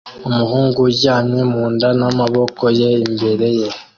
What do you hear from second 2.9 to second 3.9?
imbere ye